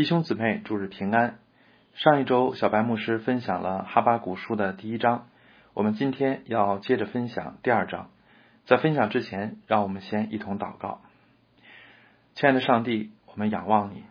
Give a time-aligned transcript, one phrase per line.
[0.00, 1.40] 弟兄姊妹，祝日平安。
[1.92, 5.26] 上一周，小白牧师分享了哈巴古书的第一章，
[5.74, 8.08] 我们今天要接着分享第二章。
[8.64, 11.02] 在分享之前，让我们先一同祷告。
[12.32, 14.04] 亲爱的上帝，我们仰望你，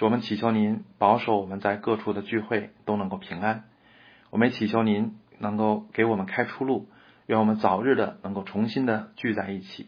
[0.00, 3.62] 我们祈求您保守我们在各处的聚会都能够平安。
[4.30, 6.88] 我们祈求您能够给我们开出路，
[7.26, 9.86] 愿我们早日的能够重新的聚在一起。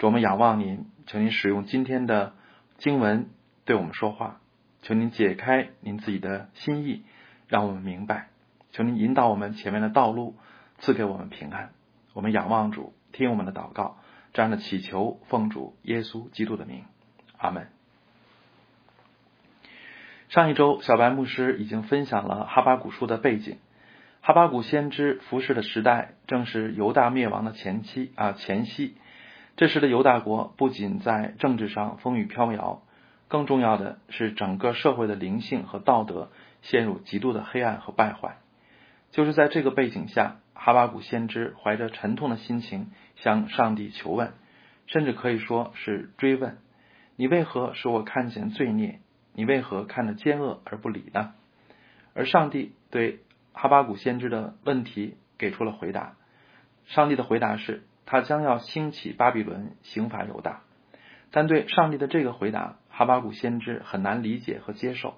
[0.00, 2.32] 我们仰望您，求您使用今天的
[2.78, 3.30] 经文
[3.64, 4.40] 对我们说话。
[4.84, 7.04] 求您解开您自己的心意，
[7.48, 8.28] 让我们明白。
[8.70, 10.36] 求您引导我们前面的道路，
[10.78, 11.70] 赐给我们平安。
[12.12, 13.96] 我们仰望主，听我们的祷告，
[14.34, 16.84] 这样的祈求，奉主耶稣基督的名，
[17.38, 17.68] 阿门。
[20.28, 23.56] 上一周，小白牧师已经分享了哈巴谷书的背景。
[24.20, 28.98] 哈巴谷先知服侍的时代，正是犹大灭亡的前期啊前夕。
[29.56, 32.82] 这时的犹大国不仅在政治上风雨飘摇。
[33.28, 36.30] 更重要的是，整个社会的灵性和道德
[36.62, 38.38] 陷入极度的黑暗和败坏。
[39.10, 44.32] 就是在这个背景下，哈巴谷先知怀着沉痛的心情向上帝求问，
[44.86, 46.58] 甚至可以说是追问
[47.16, 49.00] ：“你为何使我看见罪孽？
[49.32, 51.32] 你为何看着奸恶而不理呢？”
[52.14, 53.20] 而上帝对
[53.52, 56.14] 哈巴谷先知的问题给出了回答。
[56.86, 60.60] 上帝的回答是：他将要兴起巴比伦，刑罚犹大。
[61.30, 65.14] 但对上帝的这个回答，哈巴谷先知很难理解和接受，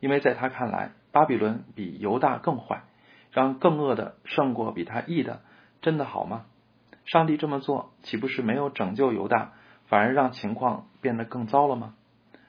[0.00, 2.84] 因为在他看来，巴比伦比犹大更坏，
[3.30, 5.42] 让更恶的胜过比他义的，
[5.82, 6.46] 真的好吗？
[7.04, 9.52] 上帝这么做，岂不是没有拯救犹大，
[9.88, 11.94] 反而让情况变得更糟了吗？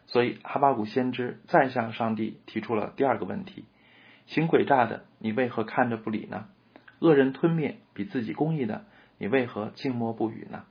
[0.08, 3.66] 所以，哈巴谷先知再向上帝提出了第二个问题：
[4.28, 6.46] 行诡诈的，你为何看着不理呢？
[7.00, 8.86] 恶人吞灭比自己公义的，
[9.18, 10.64] 你为何静默不语呢？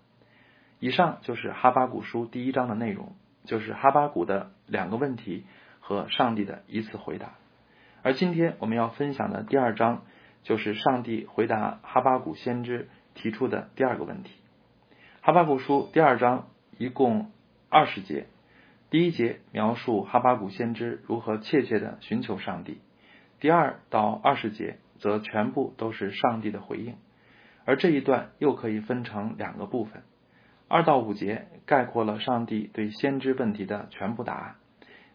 [0.80, 3.14] 以上就是哈巴谷书第一章的内容。
[3.48, 5.46] 就是哈巴谷的两个问题
[5.80, 7.32] 和上帝的一次回答，
[8.02, 10.02] 而今天我们要分享的第二章
[10.42, 14.34] 就是上帝回答哈巴谷先知提出的第二个问题。
[15.22, 17.30] 哈巴谷书第二章一共
[17.70, 18.26] 二十节，
[18.90, 22.82] 第一节描述哈巴谷先知如何切切的寻求上帝，
[23.40, 26.96] 第二到二十节则全部都是上帝的回应，
[27.64, 30.02] 而这一段又可以分成两个部分。
[30.68, 34.56] 二到五节概括了上帝对先知问题的全部答案。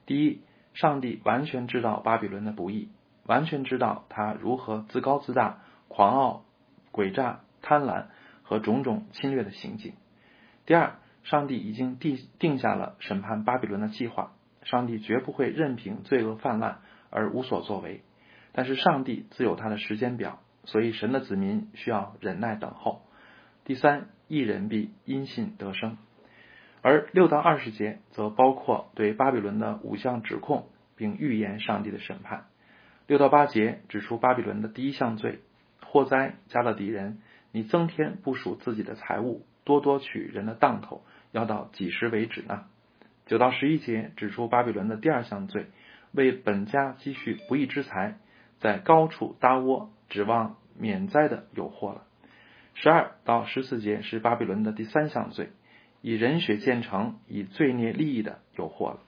[0.08, 0.42] 第一，
[0.74, 2.90] 上帝完全知道巴比伦的不易，
[3.28, 6.44] 完全知道他如何自高自大、狂傲、
[6.92, 8.06] 诡诈、贪婪
[8.42, 9.94] 和种种侵略的行径。
[10.66, 14.32] 第二，上帝已经定定下了审判巴比伦的计划，
[14.64, 16.80] 上帝绝不会任凭罪恶泛滥
[17.12, 18.02] 而无所作为。
[18.54, 23.04] 但是上帝自有他的时间表，所以神的子民需要忍耐等候。
[23.66, 24.08] 第三。
[24.36, 25.98] 一人必因信得生，
[26.82, 32.46] 而六到二十节则包括对巴比伦的五项指控，并预言上帝的审判。
[33.06, 35.40] 六到八节指出巴比伦的第一项罪：
[35.86, 37.20] 祸灾加勒底人，
[37.52, 42.66] 你增添不属自己的财物，多多取人的当头，要到几时为止呢？
[43.26, 45.68] 九到十一节指出巴比伦的第二项罪：
[46.12, 48.18] 为本家积蓄不义之财，
[48.60, 52.04] 在高处搭窝，指望免灾的有祸了。
[52.76, 55.50] 十二到十四节是巴比伦的第三项罪，
[56.02, 59.00] 以人血建成，以罪孽利益的诱惑了。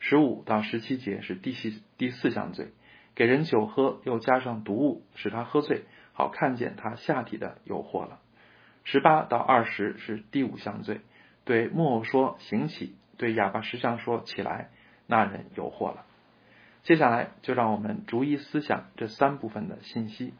[0.00, 2.72] 十五到十七节是第四第四项罪，
[3.14, 8.18] 给人酒喝又加上毒物，使他喝醉，好看见他下体的诱惑了。
[8.82, 11.00] 十八到二十是第五项罪，
[11.44, 14.70] 对木偶说行起，对哑巴石像说起来，
[15.06, 16.04] 那人有祸了。
[16.82, 20.34] 接下来就让我们逐一思想这三部分的信息。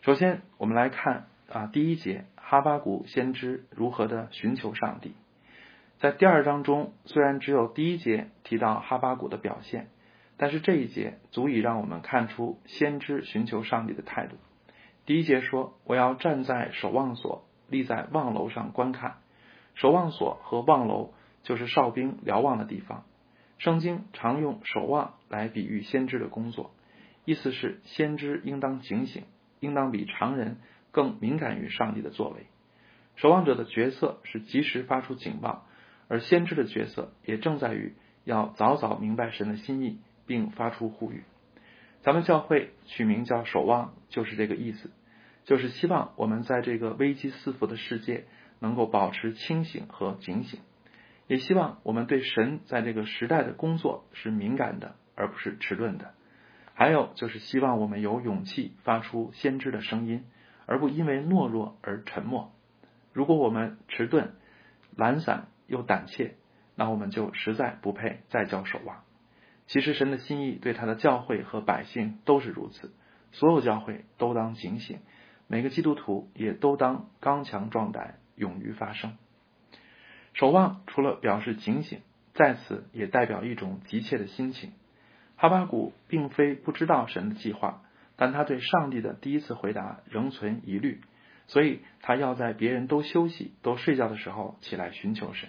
[0.00, 1.26] 首先，我们来看。
[1.52, 5.12] 啊，第一节哈巴谷先知如何的寻求上帝，
[6.00, 9.88] 在第二章中虽然只有第一节提到哈巴谷的表现，
[10.38, 14.36] 但是这一节足以让我们看出先知寻求上帝的态度。
[15.04, 19.16] 第一节说：“我要站在守望所，立在望楼上观看。”
[19.76, 23.04] 守望所和望楼就是哨兵瞭望的地方。
[23.58, 26.70] 圣经常用守望来比喻先知的工作，
[27.26, 29.24] 意思是先知应当警醒，
[29.60, 30.56] 应当比常人。
[30.92, 32.46] 更敏感于上帝的作为，
[33.16, 35.66] 守望者的角色是及时发出警报，
[36.06, 37.94] 而先知的角色也正在于
[38.24, 41.24] 要早早明白神的心意，并发出呼吁。
[42.02, 44.90] 咱们教会取名叫守望，就是这个意思，
[45.44, 48.26] 就是希望我们在这个危机四伏的世界
[48.58, 50.60] 能够保持清醒和警醒，
[51.26, 56.12] 也希望我们对神在这个时代的工作是敏感的，而不是迟钝的。
[56.74, 60.24] 还有就是希望我们有勇气发出先知的声音。
[60.66, 62.52] 而不因为懦弱而沉默。
[63.12, 64.34] 如果我们迟钝、
[64.96, 66.36] 懒散又胆怯，
[66.74, 69.04] 那我们就实在不配再叫守望。
[69.66, 72.92] 其实神的心意对他的教会和百姓都是如此，
[73.30, 74.98] 所有教会都当警醒，
[75.46, 79.16] 每个基督徒也都当刚强壮胆，勇于发声。
[80.34, 82.00] 守望除了表示警醒，
[82.34, 84.72] 在此也代表一种急切的心情。
[85.36, 87.82] 哈巴谷并非不知道神的计划，
[88.22, 91.00] 但他对上帝的第一次回答仍存疑虑，
[91.48, 95.48] 所以他要在别人都休息、都睡觉的时候起来寻求神。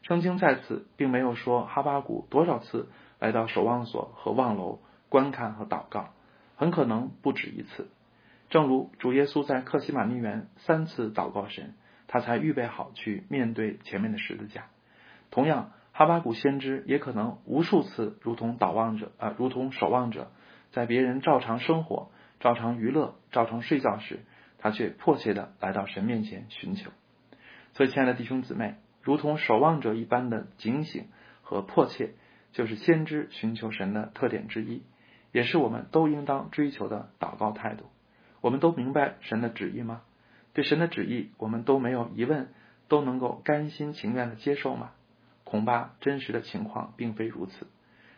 [0.00, 2.88] 圣经在此并没有说哈巴谷多少次
[3.18, 4.80] 来到守望所和望楼
[5.10, 6.14] 观看和祷告，
[6.56, 7.90] 很可能不止一次。
[8.48, 11.74] 正如主耶稣在克西马尼园三次祷告神，
[12.06, 14.68] 他才预备好去面对前面的十字架。
[15.30, 15.72] 同样。
[15.92, 20.30] 哈巴谷先知也可能无数次，如同祷望者啊，如同守望者，
[20.70, 24.20] 在别人照常生活、照常娱乐、照常睡觉时，
[24.58, 26.90] 他却迫切的来到神面前寻求。
[27.72, 31.06] 所以，亲爱的弟兄姊妹，如同守望者一般的警醒
[31.42, 32.10] 和迫切，
[32.52, 34.82] 就是先知寻求神的特点之一，
[35.32, 37.84] 也是我们都应当追求的祷告态度。
[38.40, 40.02] 我们都明白神的旨意吗？
[40.52, 42.48] 对神的旨意，我们都没有疑问，
[42.88, 44.90] 都能够甘心情愿的接受吗？
[45.44, 47.66] 恐怕真实的情况并非如此。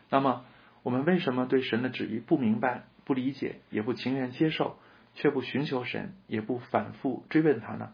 [0.09, 0.45] 那么，
[0.83, 4.77] 我们为什么对神的旨意不明白、不理解，也不情愿接受，
[5.15, 7.93] 却不寻求神，也不反复追问他呢？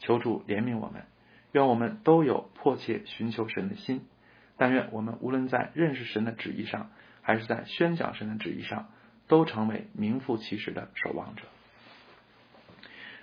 [0.00, 1.04] 求主怜悯我们，
[1.52, 4.06] 愿我们都有迫切寻求神的心。
[4.56, 6.90] 但愿我们无论在认识神的旨意上，
[7.22, 8.88] 还是在宣讲神的旨意上，
[9.28, 11.44] 都成为名副其实的守望者。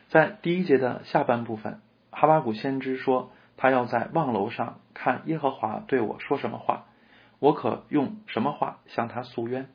[0.07, 3.31] 在第一节的下半部分，哈巴谷先知说。
[3.57, 6.87] 他要在望楼上看耶和华对我说什么话，
[7.39, 9.67] 我可用什么话向他诉冤？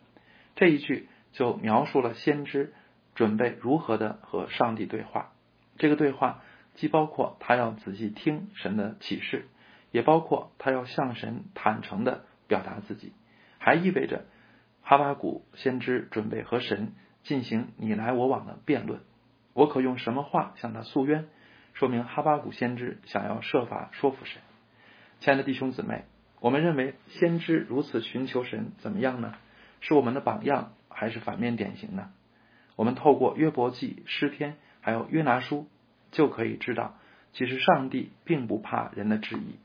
[0.56, 2.72] 这一句就描述了先知
[3.14, 5.32] 准备如何的和上帝对话。
[5.76, 6.42] 这个对话
[6.74, 9.48] 既包括他要仔细听神的启示，
[9.90, 13.12] 也包括他要向神坦诚的表达自己，
[13.58, 14.24] 还意味着
[14.82, 16.92] 哈巴谷先知准备和神
[17.22, 19.00] 进行你来我往的辩论。
[19.52, 21.28] 我可用什么话向他诉冤？
[21.72, 24.42] 说明哈巴谷先知想要设法说服神。
[25.20, 26.04] 亲爱的弟兄姊妹，
[26.40, 29.34] 我们认为先知如此寻求神怎么样呢？
[29.80, 32.10] 是我们的榜样，还是反面典型呢？
[32.76, 35.68] 我们透过约伯记、诗篇，还有约拿书，
[36.10, 36.98] 就可以知道，
[37.32, 39.56] 其实上帝并不怕人的质疑，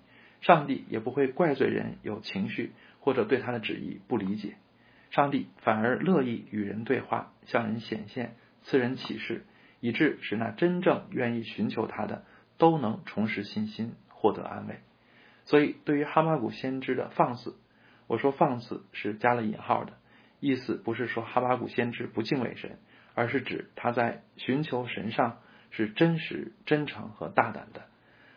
[0.42, 4.56] 上帝也不会怪罪人有情绪或者对他的旨意不理解，
[5.12, 9.46] 上帝反而乐意与人对话，向人显现，赐人启示。
[9.82, 12.24] 以致使那真正愿意寻求他的
[12.58, 14.80] 都能重拾信心，获得安慰。
[15.46, 17.56] 所以，对于哈巴谷先知的放肆，
[18.08, 19.94] 我说放肆是加了引号的，
[20.40, 22.78] 意思不是说哈巴谷先知不敬畏神，
[23.14, 25.38] 而是指他在寻求神上
[25.72, 27.84] 是真实、真诚和大胆的。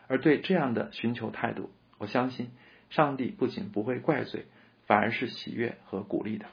[0.06, 2.50] 而对这样的寻求态度，我相信
[2.90, 4.46] 上帝不仅不会怪罪，
[4.86, 6.46] 反而是喜悦和鼓励的。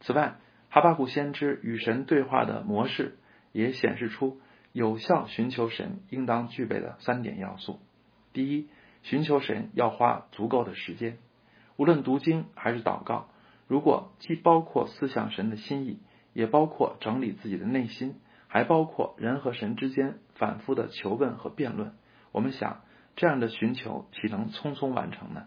[0.00, 0.36] 此外，
[0.70, 3.16] 哈巴谷先知与神对话的模式。
[3.54, 4.40] 也显示出
[4.72, 7.78] 有效寻求神应当具备的三点要素：
[8.32, 8.68] 第一，
[9.04, 11.18] 寻求神要花足够的时间，
[11.76, 13.28] 无论读经还是祷告，
[13.68, 16.00] 如果既包括思想神的心意，
[16.32, 18.16] 也包括整理自己的内心，
[18.48, 21.94] 还包括人和神之间反复的求问和辩论，
[22.32, 22.80] 我们想
[23.14, 25.46] 这样的寻求岂能匆匆完成呢？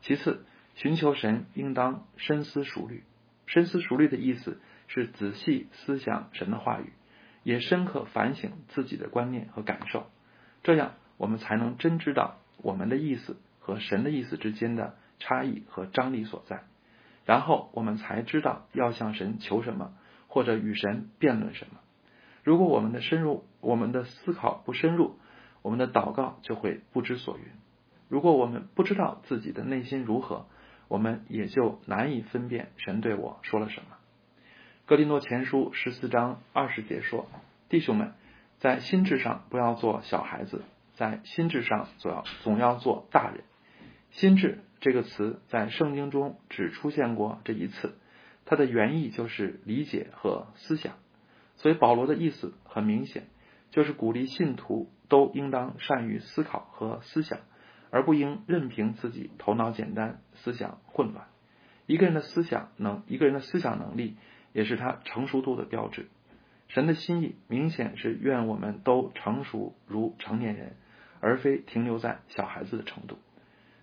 [0.00, 3.04] 其次，寻求神应当深思熟虑，
[3.46, 6.92] 深思熟虑的意思是仔细思想神的话语。
[7.42, 10.08] 也深刻反省自己的观念和感受，
[10.64, 16.64] 这样我们才能真知道我们的意思和神的意思之间的差异和张力所在，
[17.24, 19.92] 然后我们才知道要向神求什么，
[20.26, 21.78] 或者与神辩论什么。
[22.42, 25.16] 如果我们的深入，我们的思考不深入，
[25.62, 27.44] 我们的祷告就会不知所云。
[28.08, 30.46] 如果我们不知道自己的内心如何，
[30.88, 33.96] 我们也就难以分辨神对我说了什么。
[34.86, 37.28] 格林诺前书十四章二十节说
[37.70, 38.14] ：“弟兄们，
[38.58, 40.64] 在心智上不要做小孩子，
[40.96, 43.44] 在心智上总要总要做大人。”
[44.10, 47.94] 心智这个词在圣经中只出现过这一次，
[48.44, 50.94] 它的原意就是理解和思想。
[51.56, 53.28] 所以保罗的意思很明显，
[53.70, 57.38] 就是鼓励信徒都应当善于思考和思想，
[57.90, 61.26] 而不应任凭自己头脑简单、思想混乱。
[61.86, 64.16] 一个人的思想能，一个人的思想能力。
[64.52, 66.08] 也是他成熟度的标志。
[66.68, 70.76] 神的心意明显是愿我们都成熟如成年人，
[71.26, 73.18] 而非停留在小孩子的程度。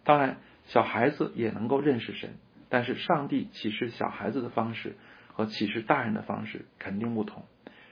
[0.06, 2.36] 当然，小孩子也能够认识神，
[2.70, 4.96] 但是上帝启示小孩子的方式
[5.34, 7.44] 和启示大人的方式肯定不同。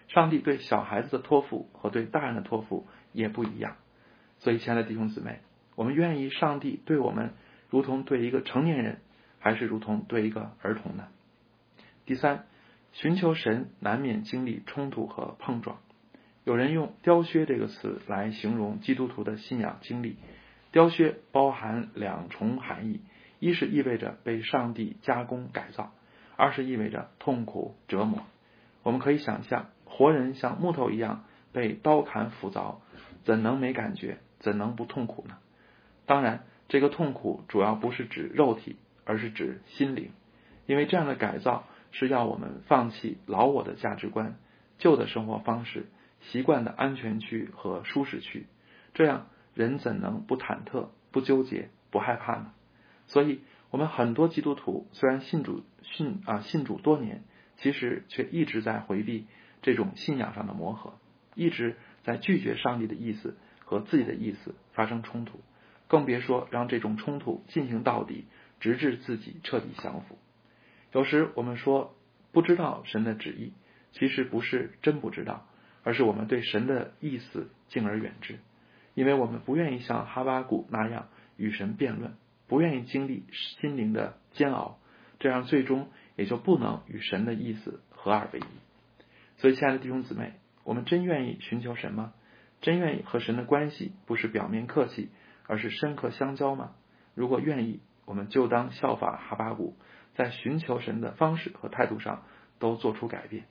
[0.07, 3.75] 上帝对小孩子的托付和对大人的托付也不一样。
[4.39, 5.39] 所以，亲爱的弟兄姊妹，
[5.75, 7.33] 我们愿意上帝对我们
[7.69, 9.01] 如同对一个成年人
[9.39, 11.09] 还是如同对一个儿童呢？
[12.05, 12.45] 第三，
[12.93, 15.79] 寻求神难免经历冲突和碰撞。
[16.43, 20.17] 有人用“雕削”这个词来形容基督徒的信仰经历。
[20.71, 23.01] 雕削包含两重含义：
[23.39, 25.91] 一是意味着被上帝加工改造；
[26.37, 28.23] 二是意味着痛苦折磨。
[28.81, 32.77] 我们可以想象，活人像木头一样被刀砍斧凿，
[33.23, 34.17] 怎能没感觉？
[34.39, 35.37] 怎能不痛苦呢？
[36.07, 40.09] 当然，这个痛苦主要不是指肉体，而是指心灵，
[40.65, 44.37] 因为这样的改造是要我们放弃老我的价值观、
[44.79, 45.85] 旧的生活方式。
[46.21, 48.45] 习惯的安全区和舒适区，
[48.93, 52.53] 这样人怎能不忐忑、不纠结、不害怕呢？
[53.07, 57.23] 所以，我们很多基督徒虽然信主信啊信主多年，
[57.57, 59.25] 其实却一直在回避
[59.61, 60.93] 这种信仰上的磨合，
[61.35, 63.35] 一直在拒绝上帝的意思
[63.65, 65.41] 和自己的意思发生冲突，
[65.87, 68.25] 更别说让这种冲突进行到底，
[68.59, 70.17] 直至自己彻底降服。
[70.93, 71.95] 有时我们说
[72.31, 73.53] 不知道神的旨意，
[73.91, 75.47] 其实不是真不知道。
[75.83, 78.39] 而是我们对神的意思敬而远之，
[78.93, 81.07] 因为我们不愿意像哈巴谷那样
[81.37, 82.13] 与神辩论，
[82.47, 84.79] 不愿意经历心灵的煎熬，
[85.19, 88.43] 这样最终也就不能与神的意思合二为一。
[89.37, 90.33] 所以，亲爱的弟兄姊妹，
[90.63, 92.13] 我们真愿意寻求神吗？
[92.61, 95.09] 真愿意和神的关系不是表面客气，
[95.47, 96.75] 而是深刻相交吗？
[97.15, 99.75] 如果愿意，我们就当效法哈巴谷，
[100.13, 102.23] 在寻求神的方式和态度上
[102.59, 103.45] 都做出改变。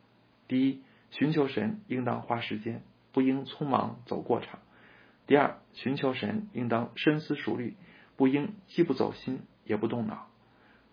[0.46, 0.82] 第一。
[1.10, 4.60] 寻求神应当花时间，不应匆忙走过场。
[5.26, 7.76] 第二，寻求神应当深思熟虑，
[8.16, 10.28] 不应既不走心也不动脑。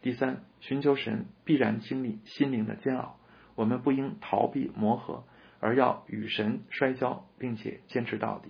[0.02, 3.18] 第三，寻求神必然经历心灵的煎熬，
[3.56, 5.24] 我们不应逃避磨合，
[5.60, 8.50] 而要与神摔跤，并且坚持到底。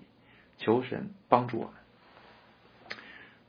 [0.57, 1.73] 求神帮助我们。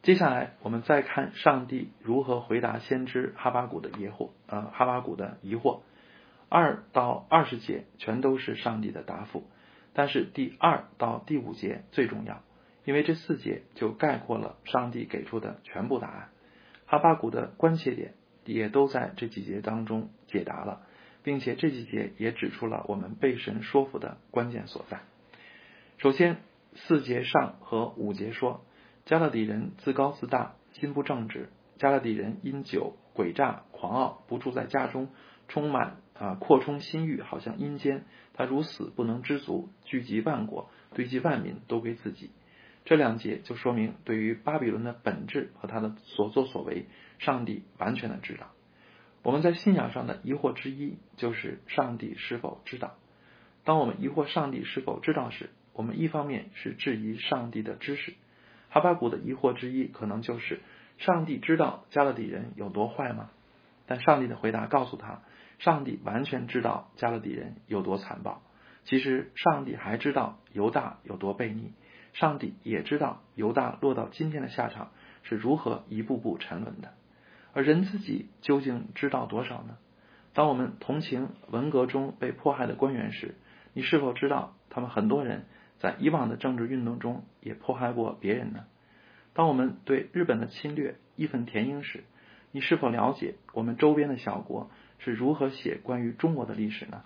[0.02, 4.30] 接下来，我们再看上帝如何回答先知哈巴谷的疑惑。
[4.46, 5.80] 呃，哈巴谷的疑惑。
[6.48, 9.44] 二到二十节全都是上帝的答复，
[9.92, 12.42] 但是第二到第五节最重要，
[12.84, 16.30] 因为这四节就概括了上帝给出的全部答案。
[16.86, 18.14] 哈巴谷的关切点
[18.44, 20.80] 也都在这几节当中解答了，
[21.22, 25.00] 并且这几节也指出了我们被神说服的关键所在。
[25.98, 26.38] 首先，
[26.74, 28.64] 四节上和五节说，
[29.04, 35.10] 加勒底人自高自大，心不正直；加勒底人因酒诡诈狂傲，不住在家中，
[35.48, 35.98] 充满。
[36.18, 38.04] 啊，扩充心欲，好像阴间。
[38.34, 42.30] 他如死不能知足，聚集万国，堆积万民，都归自己。
[42.84, 46.86] 这两节就说明，对于巴比伦的本质和他的所作所为，
[47.18, 48.50] 上帝完全的知道。
[49.22, 52.94] 我们在信仰上的疑惑之一，就是上帝是否知道。
[53.64, 58.14] 当我们疑惑上帝是否知道时，我们一方面是质疑上帝的知识。
[58.70, 60.60] 哈巴谷的疑惑之一，可能就是
[60.98, 63.30] 上帝知道加勒底人有多坏吗？
[63.86, 65.22] 但上帝的回答告诉他。
[65.58, 68.42] 上帝完全知道加勒底人有多残暴，
[68.84, 71.72] 其实上帝还知道犹大有多悖逆，
[72.12, 74.90] 上帝也知道犹大落到今天的下场
[75.22, 76.94] 是如何一步步沉沦的。
[77.52, 79.78] 而人自己究竟知道多少呢？
[80.32, 83.34] 当我们同情文革中被迫害的官员时，
[83.72, 85.46] 你是否知道他们很多人
[85.78, 88.66] 在以往的政治运动中也迫害过别人呢？
[89.32, 92.04] 当我们对日本的侵略义愤填膺时，
[92.52, 94.70] 你是否了解我们周边的小国？
[94.98, 97.04] 是如何写关于中国的历史呢？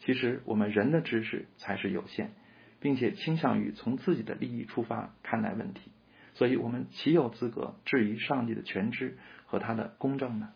[0.00, 2.32] 其实我们人的知识才是有限，
[2.80, 5.92] 并且倾向于从自己的利益出发看待问题，
[6.34, 10.50] 所以我们岂有资格质疑上帝的全知和他的公正呢？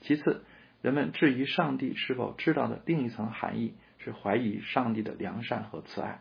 [0.00, 0.44] 其次，
[0.80, 6.20] 人们质疑上帝是否知道的另一层含义是怀疑上帝的良善和慈爱，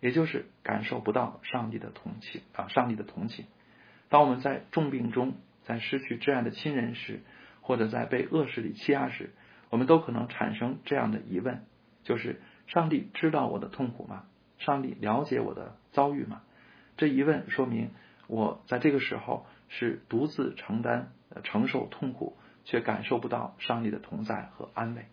[0.00, 3.46] 也就是感受不到上帝的同情啊，上帝的同情。
[4.08, 7.20] 当我们在重病中，在失去挚爱的亲人时，
[7.60, 9.30] 或者在被恶势力欺压时，
[9.70, 11.64] 我们都可能产生这样的疑问：
[12.02, 14.24] 就是上帝知道我的痛苦吗？
[14.58, 16.42] 上帝了解我的遭遇吗？
[16.96, 17.90] 这疑问说明
[18.26, 21.12] 我在这个时候是独自承担、
[21.44, 25.06] 承受痛苦，却感受不到上帝的同在和安慰。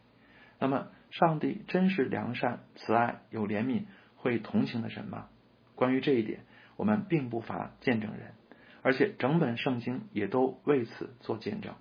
[0.59, 3.85] 那么，上帝真是良善、慈爱、有怜悯、
[4.15, 5.27] 会同情的神吗？
[5.75, 6.41] 关于这一点，
[6.75, 8.33] 我们并不乏见证人，
[8.81, 11.75] 而且整本圣经也都为此做见证。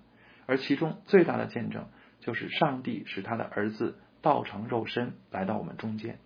[0.47, 1.89] 而其中最大的见证，
[2.21, 6.19] 就是上帝使他的儿子道成肉身来到我们中间。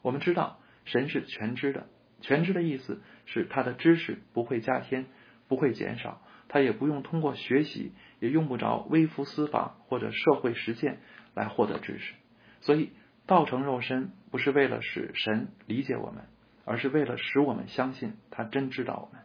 [0.00, 1.86] 我们知道，神是全知的，
[2.22, 5.04] 全知的意思是他的知识不会加添，
[5.48, 11.00] 不会减少，他也不用通过学习，也用不着微服私访或者社会实践
[11.34, 12.14] 来获得知识。
[12.62, 12.92] 所以，
[13.26, 16.24] 道成肉身不是为了使神理解我们，
[16.64, 19.22] 而是为了使我们相信他真知道我们，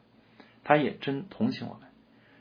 [0.66, 1.88] 他也真同情我们。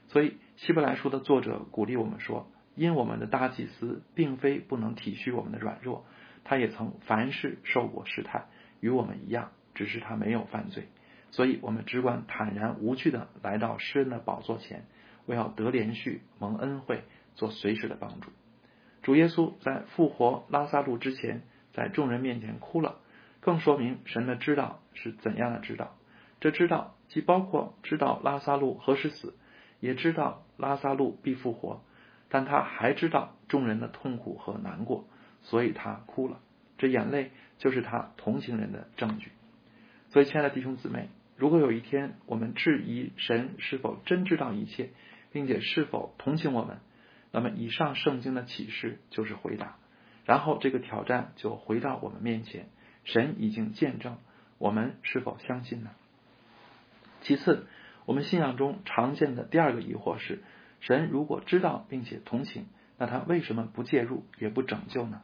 [0.09, 0.37] 所以。
[0.63, 6.05] 希伯来书的作者鼓励我们说：“因我们的大祭司并非不能体恤我们的软弱，
[6.45, 8.47] 他也曾凡事受过试探，
[8.79, 10.87] 与我们一样，只是他没有犯罪。
[11.33, 14.85] 所以，我们只管坦然无惧的来到诗人的宝座前，
[15.27, 17.03] 为要得连续蒙恩惠，
[17.35, 18.31] 做随时的帮助。”
[19.03, 21.43] 主耶稣在复活拉萨路之前，
[21.73, 23.01] 在众人面前哭了，
[23.41, 25.97] 更说明神的知道是怎样的知道。
[26.39, 29.35] 这知道既包括知道拉萨路何时死，
[29.83, 31.83] 也知道拉萨路必复活，
[32.29, 35.05] 但他还知道众人的痛苦和难过，
[35.43, 36.39] 所以他哭了。
[36.79, 39.33] 这眼泪就是他同情人的证据。
[40.11, 44.91] 所以，亲爱的弟兄姊妹，如果有一天我们质疑神是否真知道一切，
[45.33, 46.79] 并且是否同情我们，
[47.33, 49.79] 那么，以上圣经的启示就是回答，
[50.25, 52.69] 然后这个挑战就回到我们面前。
[53.05, 54.19] 神已经见证，
[54.59, 55.91] 我们是否相信呢？
[57.23, 57.67] 其次，
[58.05, 60.43] 我们信仰中常见的第二个疑惑是：
[60.81, 62.67] 神如果知道并且同情，
[62.99, 65.23] 那他为什么不介入也不拯救呢？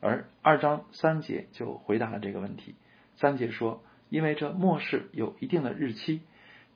[0.00, 2.74] 而二章三节就回答了这个问题。
[3.16, 6.22] 三节说：“因为这末世有一定的日期，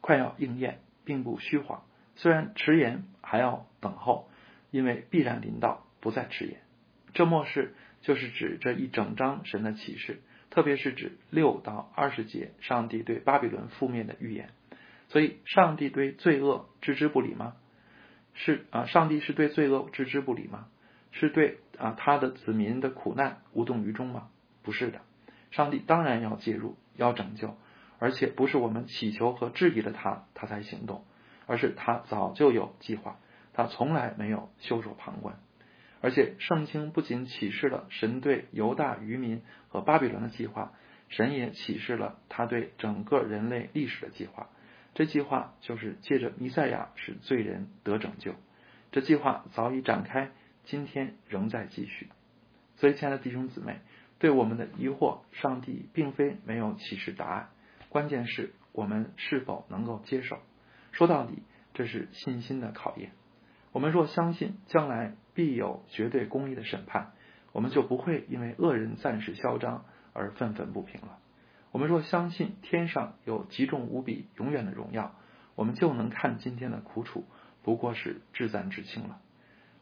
[0.01, 1.83] 快要应验，并不虚谎。
[2.17, 4.29] 虽然迟延，还要等候。”
[4.73, 6.61] 因为必然临到，不再迟延。
[7.13, 14.51] 这末世就是指这一整章神的启示，特别是指六到二十节上帝对巴比伦覆灭的预言。
[15.11, 17.55] 所以，上帝对罪恶置之不理吗？
[18.33, 20.69] 是啊，上帝是对罪恶置之不理吗？
[21.11, 24.29] 是对啊他的子民的苦难无动于衷吗？
[24.63, 25.01] 不是的，
[25.51, 27.57] 上帝当然要介入，要拯救，
[27.99, 31.05] 而且不是我们祈求和质疑了他，他才行动，
[31.47, 33.19] 而是他早就有计划。
[33.53, 35.41] 他从来没有袖手旁观，
[36.01, 40.73] 而且圣经不仅启示了神对犹大渔民和巴比伦的计划，
[41.09, 44.49] 神也启示了他对整个人类历史的计划。
[44.95, 48.35] 这计划就是借着弥赛亚使罪人得拯救。
[48.93, 50.33] 这计划早已展开，
[50.65, 52.09] 今天仍在继续。
[52.77, 53.81] 所以，亲爱的弟兄姊妹，
[54.19, 57.51] 对我们的疑惑，上帝并非没有启示答案，
[57.89, 60.39] 关键是我们是否能够接受。
[60.91, 63.13] 说到底，这是信心的考验。
[63.71, 67.13] 我们若相信将来必有绝对公义的审判，
[67.53, 71.20] 我们就不会因为恶人暂时嚣张而愤愤不平了。
[71.73, 75.15] 我们若相信天上有极重无比永远的荣耀，
[75.55, 77.25] 我们就能看今天的苦楚
[77.63, 79.21] 不过是至暂至轻了。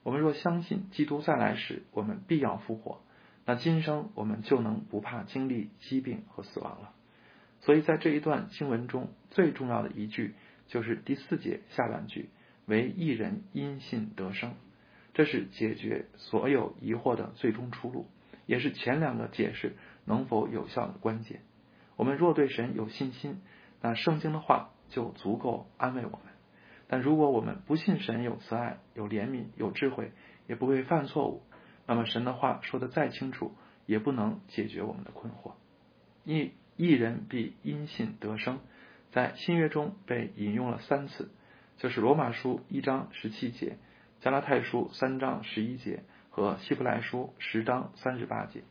[0.02, 3.00] 我们若相信基督再来时我们必要复活，
[3.44, 6.92] 那今生我们就能不怕经历疾病和死亡了。
[7.60, 10.34] 所以在这一段经文中最重要的一句
[10.66, 12.30] 就是第四节下半句。
[12.66, 14.52] 为一人因信得生，
[15.14, 18.06] 这是解决所有疑惑的最终出路，
[18.44, 19.74] 也是前两个解释
[20.04, 21.40] 能否有效的关键。
[21.98, 23.42] 我们若对神有信心，
[23.82, 26.20] 那圣经的话就足够安慰我们；
[26.86, 30.12] 但如果我们不信神有慈爱、有怜悯、有智慧，
[30.46, 31.42] 也不会犯错误，
[31.86, 33.52] 那么神的话说的再清楚，
[33.84, 35.54] 也不能解决我们的困惑。
[36.24, 38.60] 一一人必因信得生，
[39.10, 41.32] 在新约中被引用了三次。
[41.78, 43.76] 就是罗马书一章十七节，
[44.20, 48.62] 加拉太书三章十一节和希伯来书十章三十八节，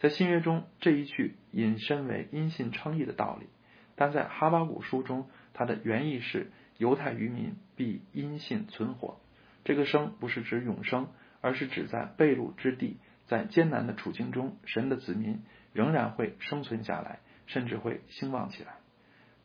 [0.00, 3.46] 在新约中这一句引申为因信称义的道理，
[3.94, 9.20] 但在哈巴古书中，它的原意是犹太渔民必因信存活。
[9.62, 11.06] 这个生不是指永生，
[11.40, 18.72] 而是指在被掳之地，在艰难的处境中，神的子民仍然会生存下来，甚至会兴旺起来。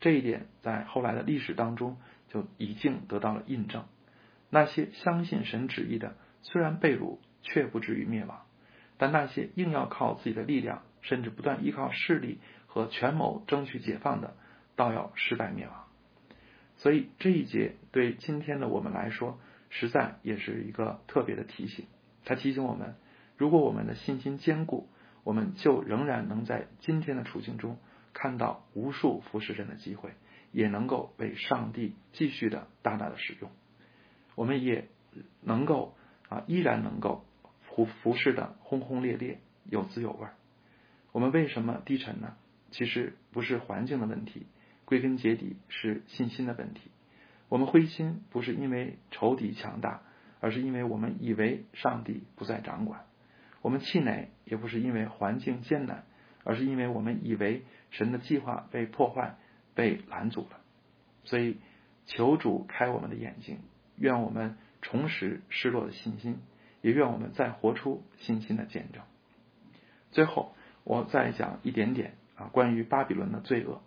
[0.00, 1.96] 这一点在后来的历史当中。
[2.28, 3.84] 就已经得到了印证。
[4.50, 8.45] 那些相信神旨意的，虽然被掳，却不至于灭亡；
[8.98, 14.34] 但那些硬要靠自己的力量，甚至不断依靠势力和权谋争取解放的，
[14.74, 15.84] 倒要失败灭亡。
[16.76, 19.38] 所以这一节对今天的我们来说，
[19.70, 21.86] 实在也是一个特别的提醒。
[22.24, 22.96] 他提醒我们，
[23.36, 24.88] 如果我们的信心坚固，
[25.24, 27.78] 我们就仍然能在今天的处境中
[28.12, 30.10] 看到无数服侍神的机会。
[30.52, 33.50] 也能够为上帝继续的大大的使用，
[34.36, 34.88] 我们也
[35.42, 35.94] 能够
[36.30, 37.26] 啊，依然能够
[37.76, 40.26] 服服侍的轰轰烈烈，有滋有味。
[41.12, 42.34] 我们为什么低沉呢？
[42.70, 44.46] 其实不是环境的问题，
[44.84, 46.90] 归根结底是信心的问题。
[47.48, 50.02] 我们灰心不是因为仇敌强大，
[50.40, 53.04] 而是因为我们以为上帝不再掌管。
[53.62, 56.04] 我们气馁也不是因为环境艰难，
[56.42, 59.36] 而是因为我们以为神的计划被破坏。
[59.76, 60.58] 被拦阻了，
[61.24, 61.58] 所以
[62.06, 63.58] 求主开我们的眼睛，
[63.96, 66.38] 愿我们重拾失落的信心，
[66.80, 69.02] 也愿我们再活出信心的见证。
[70.10, 73.82] 最后，我再讲一点点啊，关于巴比伦的罪恶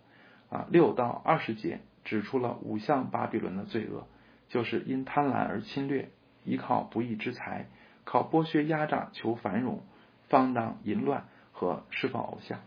[0.49, 4.08] 啊，六到二十节指出了五项巴比伦的罪恶，
[4.49, 6.10] 就是因贪婪而侵略，
[6.43, 7.67] 依靠不义之财，
[8.04, 9.84] 靠剥削压榨求繁荣，
[10.28, 12.60] 放荡淫乱和侍奉偶像。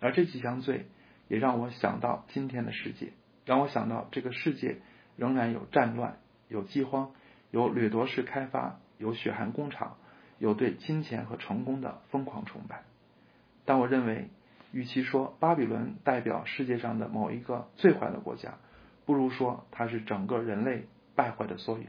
[0.00, 0.86] 而这几项罪
[1.28, 3.12] 也让我想到今天的世界，
[3.44, 4.78] 让我想到这个世界
[5.16, 7.12] 仍然有战乱、有饥荒、
[7.50, 9.98] 有掠夺式开发、有血汗工厂、
[10.38, 12.84] 有对金钱和成功的疯狂崇拜。
[13.66, 14.30] 但我认为，
[14.72, 18.54] 与其说巴比伦代表世界上的某一个最坏的国家，
[19.04, 21.86] 不如说它是整个人类败坏的缩影。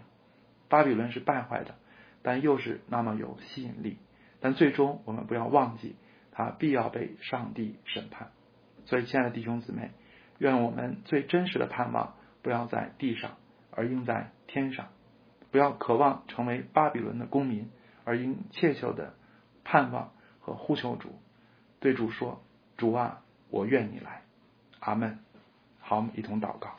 [0.67, 1.75] 巴比伦是败坏的，
[2.21, 3.97] 但又是那么有吸引力。
[4.41, 5.95] 但最终，我们不要忘记，
[6.33, 8.31] 它必要被上帝审判。
[8.85, 9.91] 所以，亲爱的弟兄姊妹，
[10.37, 13.37] 愿我们最真实的盼望不要在地上，
[13.71, 14.87] 而应在天上；
[15.55, 17.69] 不要渴望成为巴比伦的公民，
[18.03, 19.13] 而应切求的
[19.63, 21.17] 盼望和呼求主。
[21.79, 22.43] 对主说
[22.75, 24.23] ：“主啊，我愿你来。”
[24.81, 25.17] 阿门。
[25.79, 26.71] 好，我们一同祷告。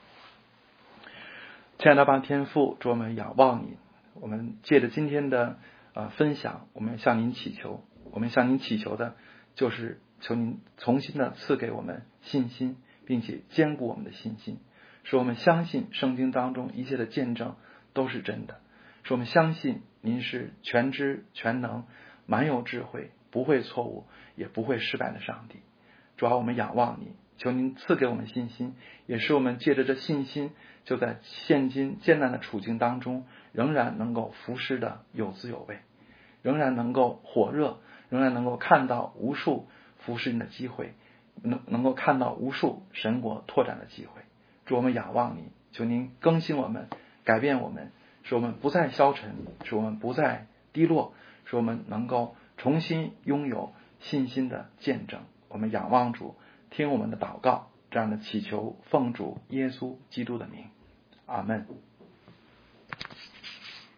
[1.79, 3.79] 亲爱的爸天父，主我们仰望你。
[4.13, 5.57] 我们借着今天的
[5.95, 7.83] 呃分享，我们向您祈求。
[8.13, 9.17] 我们向您祈求的，
[9.55, 14.59] 就是求您重新的赐给我们信心，并且坚固我们的信心，
[15.03, 17.57] 使我们相信圣经当中一切的见证
[17.95, 18.61] 都是真的，
[19.07, 21.85] 使我们相信您是全知全能、
[22.27, 23.11] 满有智慧。
[23.29, 25.59] 不会错误，也不会失败的上帝，
[26.17, 30.53] 主要我们仰望你，求您赐给我们信心，也是我们借着这信心，
[30.85, 35.81] 就在现今艰难的处境当中，仍然能够服侍的有滋有味，
[36.41, 40.95] 仍然能够火热，仍然能够看到无数服侍你的机会，
[41.43, 44.23] 能能够看到无数神国拓展的机会。
[44.65, 46.89] 主我们仰望你，求您更新我们，
[47.25, 47.93] 改变我们，
[48.27, 49.35] 使我们不再消沉，
[49.65, 51.15] 使我们不再低落，
[51.47, 52.37] 使我们能够。
[52.59, 56.37] 重新拥有信心的见证，我们仰望主，
[56.71, 60.65] 听我们的祷告，这样的祈求，奉主耶稣基督的名，
[61.27, 61.67] 阿门。